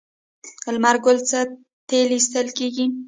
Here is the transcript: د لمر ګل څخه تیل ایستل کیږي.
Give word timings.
د 0.63 0.65
لمر 0.75 0.95
ګل 1.05 1.17
څخه 1.29 1.49
تیل 1.89 2.09
ایستل 2.15 2.47
کیږي. 2.57 2.85